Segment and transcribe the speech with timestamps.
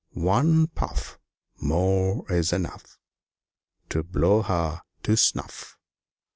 [0.15, 1.19] "One puff
[1.61, 2.97] More's enough
[3.89, 5.77] To blow her to snuff!